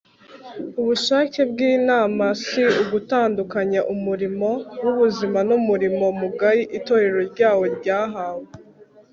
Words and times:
ubushake 0.79 1.41
bw'imana 1.51 2.25
si 2.43 2.63
ugutandukanya 2.81 3.81
umurimo 3.93 4.49
w'ubuzima 4.83 5.39
n'umurimo 5.49 6.05
mugari 6.19 6.63
itorero 6.77 7.19
ryayo 7.31 7.65
ryahawe 7.77 8.47